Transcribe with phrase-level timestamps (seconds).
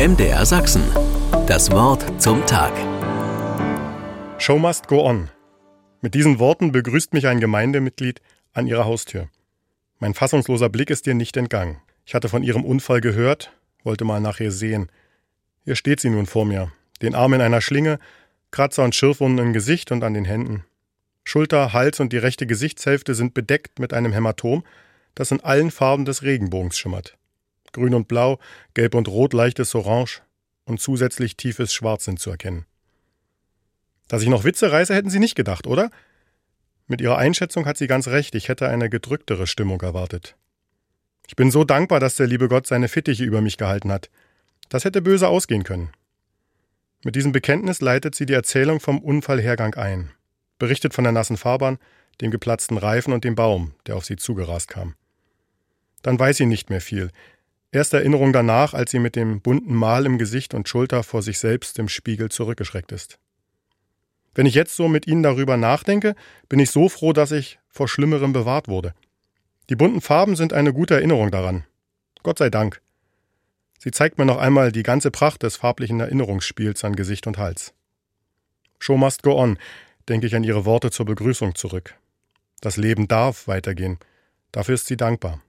[0.00, 0.82] MDR Sachsen.
[1.46, 2.72] Das Wort zum Tag.
[4.40, 5.28] Show must go on.
[6.00, 8.22] Mit diesen Worten begrüßt mich ein Gemeindemitglied
[8.54, 9.28] an ihrer Haustür.
[9.98, 11.82] Mein fassungsloser Blick ist ihr nicht entgangen.
[12.06, 13.52] Ich hatte von ihrem Unfall gehört,
[13.84, 14.90] wollte mal nach ihr sehen.
[15.66, 16.72] Hier steht sie nun vor mir,
[17.02, 17.98] den Arm in einer Schlinge,
[18.52, 20.64] Kratzer und Schürfwunden im Gesicht und an den Händen.
[21.24, 24.64] Schulter, Hals und die rechte Gesichtshälfte sind bedeckt mit einem Hämatom,
[25.14, 27.18] das in allen Farben des Regenbogens schimmert.
[27.72, 28.38] Grün und Blau,
[28.74, 30.22] Gelb und Rot, leichtes Orange
[30.64, 32.66] und zusätzlich tiefes Schwarz sind zu erkennen.
[34.08, 35.90] Dass ich noch Witze reiße, hätten Sie nicht gedacht, oder?
[36.86, 40.36] Mit Ihrer Einschätzung hat sie ganz recht, ich hätte eine gedrücktere Stimmung erwartet.
[41.28, 44.10] Ich bin so dankbar, dass der liebe Gott seine Fittiche über mich gehalten hat.
[44.68, 45.90] Das hätte böse ausgehen können.
[47.04, 50.10] Mit diesem Bekenntnis leitet sie die Erzählung vom Unfallhergang ein,
[50.58, 51.78] berichtet von der nassen Fahrbahn,
[52.20, 54.96] dem geplatzten Reifen und dem Baum, der auf sie zugerast kam.
[56.02, 57.10] Dann weiß sie nicht mehr viel.
[57.72, 61.38] Erst Erinnerung danach, als sie mit dem bunten Mal im Gesicht und Schulter vor sich
[61.38, 63.18] selbst im Spiegel zurückgeschreckt ist.
[64.34, 66.14] Wenn ich jetzt so mit Ihnen darüber nachdenke,
[66.48, 68.94] bin ich so froh, dass ich vor Schlimmerem bewahrt wurde.
[69.68, 71.64] Die bunten Farben sind eine gute Erinnerung daran.
[72.22, 72.80] Gott sei Dank.
[73.78, 77.72] Sie zeigt mir noch einmal die ganze Pracht des farblichen Erinnerungsspiels an Gesicht und Hals.
[78.78, 79.58] Show must go on,
[80.08, 81.94] denke ich an ihre Worte zur Begrüßung zurück.
[82.60, 83.98] Das Leben darf weitergehen.
[84.52, 85.40] Dafür ist sie dankbar.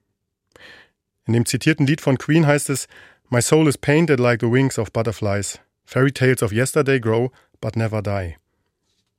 [1.25, 2.87] In dem zitierten Lied von Queen heißt es
[3.29, 5.59] My soul is painted like the wings of butterflies.
[5.85, 8.35] Fairy tales of yesterday grow, but never die.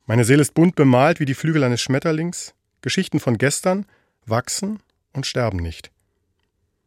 [0.07, 2.55] Meine Seele ist bunt bemalt wie die Flügel eines Schmetterlings.
[2.83, 3.87] Geschichten von gestern
[4.27, 4.81] wachsen
[5.13, 5.91] und sterben nicht.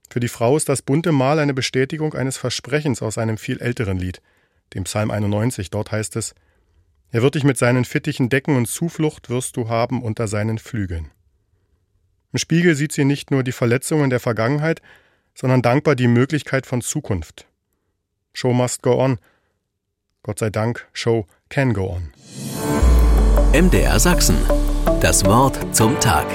[0.10, 3.98] Für die Frau ist das bunte Mal eine Bestätigung eines Versprechens aus einem viel älteren
[3.98, 4.22] Lied,
[4.74, 5.70] dem Psalm 91.
[5.70, 6.36] Dort heißt es:
[7.12, 11.12] Er wird dich mit seinen Fittichen decken und Zuflucht wirst du haben unter seinen Flügeln.
[12.34, 14.82] Im Spiegel sieht sie nicht nur die Verletzungen der Vergangenheit,
[15.36, 17.46] sondern dankbar die Möglichkeit von Zukunft.
[18.34, 19.20] Show must go on.
[20.24, 22.14] Gott sei Dank, Show can go on.
[23.54, 24.38] MDR Sachsen.
[25.02, 26.26] Das Wort zum Tag.